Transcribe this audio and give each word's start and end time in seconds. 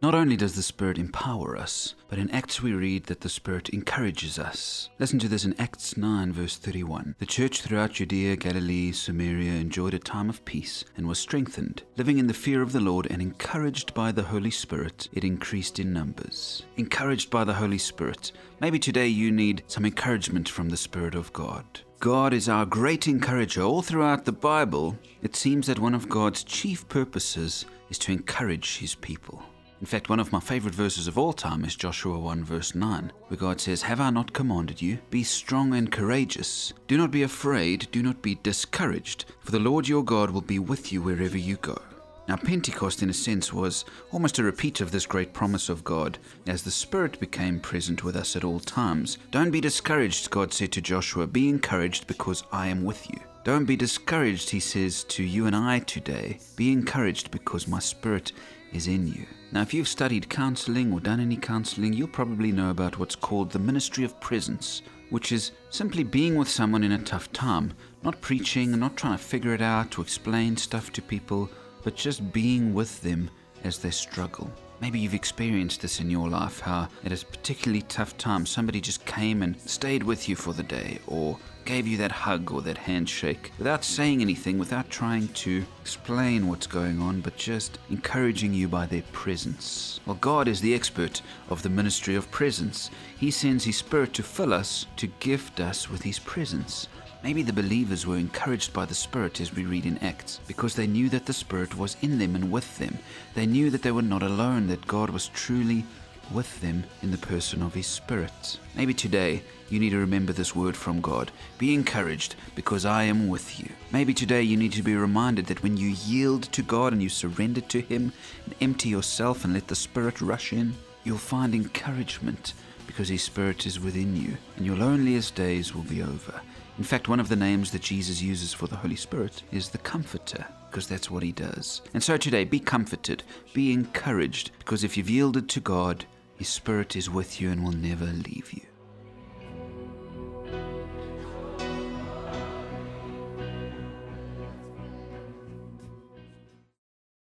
Not 0.00 0.14
only 0.14 0.36
does 0.36 0.54
the 0.54 0.62
Spirit 0.62 0.96
empower 0.96 1.56
us, 1.56 1.96
but 2.08 2.20
in 2.20 2.30
Acts 2.30 2.62
we 2.62 2.72
read 2.72 3.06
that 3.06 3.22
the 3.22 3.28
Spirit 3.28 3.68
encourages 3.70 4.38
us. 4.38 4.90
Listen 5.00 5.18
to 5.18 5.26
this 5.26 5.44
in 5.44 5.58
Acts 5.58 5.96
9, 5.96 6.32
verse 6.32 6.56
31. 6.56 7.16
The 7.18 7.26
church 7.26 7.62
throughout 7.62 7.94
Judea, 7.94 8.36
Galilee, 8.36 8.92
Samaria 8.92 9.54
enjoyed 9.54 9.94
a 9.94 9.98
time 9.98 10.28
of 10.28 10.44
peace 10.44 10.84
and 10.96 11.08
was 11.08 11.18
strengthened. 11.18 11.82
Living 11.96 12.18
in 12.18 12.28
the 12.28 12.32
fear 12.32 12.62
of 12.62 12.70
the 12.70 12.78
Lord 12.78 13.08
and 13.10 13.20
encouraged 13.20 13.92
by 13.92 14.12
the 14.12 14.22
Holy 14.22 14.52
Spirit, 14.52 15.08
it 15.14 15.24
increased 15.24 15.80
in 15.80 15.92
numbers. 15.92 16.62
Encouraged 16.76 17.28
by 17.28 17.42
the 17.42 17.54
Holy 17.54 17.78
Spirit. 17.78 18.30
Maybe 18.60 18.78
today 18.78 19.08
you 19.08 19.32
need 19.32 19.64
some 19.66 19.84
encouragement 19.84 20.48
from 20.48 20.68
the 20.68 20.76
Spirit 20.76 21.16
of 21.16 21.32
God. 21.32 21.64
God 21.98 22.32
is 22.32 22.48
our 22.48 22.64
great 22.64 23.08
encourager. 23.08 23.62
All 23.62 23.82
throughout 23.82 24.26
the 24.26 24.30
Bible, 24.30 24.96
it 25.22 25.34
seems 25.34 25.66
that 25.66 25.80
one 25.80 25.96
of 25.96 26.08
God's 26.08 26.44
chief 26.44 26.88
purposes 26.88 27.64
is 27.90 27.98
to 27.98 28.12
encourage 28.12 28.78
his 28.78 28.94
people. 28.94 29.42
In 29.80 29.86
fact, 29.86 30.08
one 30.08 30.18
of 30.18 30.32
my 30.32 30.40
favorite 30.40 30.74
verses 30.74 31.06
of 31.06 31.16
all 31.16 31.32
time 31.32 31.64
is 31.64 31.76
Joshua 31.76 32.18
1, 32.18 32.42
verse 32.42 32.74
9, 32.74 33.12
where 33.28 33.38
God 33.38 33.60
says, 33.60 33.82
Have 33.82 34.00
I 34.00 34.10
not 34.10 34.32
commanded 34.32 34.82
you? 34.82 34.98
Be 35.08 35.22
strong 35.22 35.72
and 35.72 35.92
courageous. 35.92 36.72
Do 36.88 36.98
not 36.98 37.12
be 37.12 37.22
afraid, 37.22 37.86
do 37.92 38.02
not 38.02 38.20
be 38.20 38.40
discouraged, 38.42 39.26
for 39.38 39.52
the 39.52 39.60
Lord 39.60 39.86
your 39.86 40.02
God 40.02 40.30
will 40.30 40.40
be 40.40 40.58
with 40.58 40.92
you 40.92 41.00
wherever 41.00 41.38
you 41.38 41.58
go. 41.58 41.80
Now, 42.26 42.36
Pentecost, 42.36 43.04
in 43.04 43.08
a 43.08 43.14
sense, 43.14 43.52
was 43.52 43.84
almost 44.10 44.40
a 44.40 44.42
repeat 44.42 44.80
of 44.80 44.90
this 44.90 45.06
great 45.06 45.32
promise 45.32 45.68
of 45.68 45.84
God, 45.84 46.18
as 46.48 46.62
the 46.62 46.72
Spirit 46.72 47.20
became 47.20 47.60
present 47.60 48.02
with 48.02 48.16
us 48.16 48.34
at 48.34 48.44
all 48.44 48.60
times. 48.60 49.18
Don't 49.30 49.52
be 49.52 49.60
discouraged, 49.60 50.28
God 50.30 50.52
said 50.52 50.72
to 50.72 50.80
Joshua. 50.80 51.28
Be 51.28 51.48
encouraged 51.48 52.08
because 52.08 52.42
I 52.50 52.66
am 52.66 52.84
with 52.84 53.08
you. 53.08 53.20
Don't 53.44 53.64
be 53.64 53.76
discouraged, 53.76 54.50
he 54.50 54.60
says 54.60 55.04
to 55.04 55.22
you 55.22 55.46
and 55.46 55.54
I 55.54 55.78
today. 55.78 56.40
Be 56.56 56.72
encouraged 56.72 57.30
because 57.30 57.68
my 57.68 57.78
Spirit 57.78 58.32
is 58.72 58.86
in 58.86 59.06
you. 59.06 59.26
Now, 59.50 59.62
if 59.62 59.72
you've 59.72 59.88
studied 59.88 60.28
counseling 60.28 60.92
or 60.92 61.00
done 61.00 61.20
any 61.20 61.36
counseling, 61.36 61.92
you'll 61.92 62.08
probably 62.08 62.52
know 62.52 62.70
about 62.70 62.98
what's 62.98 63.16
called 63.16 63.50
the 63.50 63.58
ministry 63.58 64.04
of 64.04 64.20
presence, 64.20 64.82
which 65.10 65.32
is 65.32 65.52
simply 65.70 66.04
being 66.04 66.36
with 66.36 66.48
someone 66.48 66.84
in 66.84 66.92
a 66.92 66.98
tough 66.98 67.32
time, 67.32 67.72
not 68.02 68.20
preaching 68.20 68.78
not 68.78 68.96
trying 68.96 69.16
to 69.16 69.24
figure 69.24 69.54
it 69.54 69.62
out 69.62 69.90
to 69.92 70.02
explain 70.02 70.56
stuff 70.56 70.92
to 70.92 71.02
people, 71.02 71.48
but 71.82 71.96
just 71.96 72.32
being 72.32 72.74
with 72.74 73.00
them 73.02 73.30
as 73.64 73.78
they 73.78 73.90
struggle. 73.90 74.50
Maybe 74.80 75.00
you've 75.00 75.14
experienced 75.14 75.80
this 75.80 75.98
in 75.98 76.08
your 76.08 76.28
life, 76.28 76.60
how 76.60 76.88
at 77.04 77.10
a 77.10 77.26
particularly 77.26 77.82
tough 77.82 78.16
time 78.16 78.46
somebody 78.46 78.80
just 78.80 79.04
came 79.06 79.42
and 79.42 79.60
stayed 79.60 80.04
with 80.04 80.28
you 80.28 80.36
for 80.36 80.52
the 80.52 80.62
day, 80.62 81.00
or 81.08 81.36
gave 81.64 81.86
you 81.86 81.96
that 81.98 82.12
hug 82.12 82.50
or 82.52 82.62
that 82.62 82.78
handshake 82.78 83.52
without 83.58 83.84
saying 83.84 84.22
anything, 84.22 84.56
without 84.56 84.88
trying 84.88 85.28
to 85.28 85.64
explain 85.80 86.46
what's 86.46 86.66
going 86.66 87.00
on, 87.00 87.20
but 87.20 87.36
just 87.36 87.78
encouraging 87.90 88.54
you 88.54 88.68
by 88.68 88.86
their 88.86 89.02
presence. 89.12 89.98
Well, 90.06 90.16
God 90.20 90.46
is 90.48 90.60
the 90.60 90.74
expert 90.74 91.22
of 91.50 91.62
the 91.62 91.68
ministry 91.68 92.14
of 92.14 92.30
presence. 92.30 92.90
He 93.18 93.30
sends 93.32 93.64
His 93.64 93.76
Spirit 93.76 94.14
to 94.14 94.22
fill 94.22 94.54
us, 94.54 94.86
to 94.96 95.08
gift 95.18 95.60
us 95.60 95.90
with 95.90 96.02
His 96.02 96.20
presence. 96.20 96.88
Maybe 97.22 97.42
the 97.42 97.52
believers 97.52 98.06
were 98.06 98.16
encouraged 98.16 98.72
by 98.72 98.84
the 98.84 98.94
Spirit 98.94 99.40
as 99.40 99.52
we 99.52 99.64
read 99.64 99.86
in 99.86 99.98
Acts, 99.98 100.40
because 100.46 100.74
they 100.74 100.86
knew 100.86 101.08
that 101.08 101.26
the 101.26 101.32
Spirit 101.32 101.76
was 101.76 101.96
in 102.00 102.18
them 102.18 102.36
and 102.36 102.50
with 102.50 102.78
them. 102.78 102.96
They 103.34 103.44
knew 103.44 103.70
that 103.70 103.82
they 103.82 103.90
were 103.90 104.02
not 104.02 104.22
alone, 104.22 104.68
that 104.68 104.86
God 104.86 105.10
was 105.10 105.28
truly 105.28 105.84
with 106.32 106.60
them 106.60 106.84
in 107.02 107.10
the 107.10 107.18
person 107.18 107.62
of 107.62 107.74
His 107.74 107.86
Spirit. 107.86 108.58
Maybe 108.76 108.94
today 108.94 109.42
you 109.68 109.80
need 109.80 109.90
to 109.90 109.98
remember 109.98 110.32
this 110.32 110.54
word 110.54 110.76
from 110.76 111.00
God. 111.00 111.32
Be 111.58 111.74
encouraged 111.74 112.36
because 112.54 112.84
I 112.84 113.04
am 113.04 113.28
with 113.28 113.58
you. 113.58 113.68
Maybe 113.92 114.14
today 114.14 114.42
you 114.42 114.56
need 114.56 114.72
to 114.72 114.82
be 114.82 114.94
reminded 114.94 115.46
that 115.46 115.62
when 115.62 115.76
you 115.76 115.88
yield 116.06 116.44
to 116.44 116.62
God 116.62 116.92
and 116.92 117.02
you 117.02 117.08
surrender 117.08 117.62
to 117.62 117.80
Him 117.80 118.12
and 118.44 118.54
empty 118.60 118.90
yourself 118.90 119.44
and 119.44 119.54
let 119.54 119.68
the 119.68 119.76
Spirit 119.76 120.20
rush 120.20 120.52
in, 120.52 120.74
you'll 121.02 121.18
find 121.18 121.54
encouragement 121.54 122.54
because 122.86 123.08
His 123.08 123.22
Spirit 123.22 123.66
is 123.66 123.80
within 123.80 124.14
you 124.14 124.36
and 124.56 124.64
your 124.64 124.76
loneliest 124.76 125.34
days 125.34 125.74
will 125.74 125.82
be 125.82 126.02
over. 126.02 126.40
In 126.78 126.84
fact, 126.84 127.08
one 127.08 127.18
of 127.18 127.28
the 127.28 127.34
names 127.34 127.72
that 127.72 127.82
Jesus 127.82 128.22
uses 128.22 128.54
for 128.54 128.68
the 128.68 128.76
Holy 128.76 128.94
Spirit 128.94 129.42
is 129.50 129.68
the 129.68 129.78
Comforter, 129.78 130.46
because 130.70 130.86
that's 130.86 131.10
what 131.10 131.24
he 131.24 131.32
does. 131.32 131.82
And 131.92 132.00
so 132.00 132.16
today, 132.16 132.44
be 132.44 132.60
comforted, 132.60 133.24
be 133.52 133.72
encouraged, 133.72 134.52
because 134.60 134.84
if 134.84 134.96
you've 134.96 135.10
yielded 135.10 135.48
to 135.48 135.60
God, 135.60 136.04
his 136.36 136.48
Spirit 136.48 136.94
is 136.94 137.10
with 137.10 137.40
you 137.40 137.50
and 137.50 137.64
will 137.64 137.72
never 137.72 138.06
leave 138.06 138.52
you. 138.52 138.67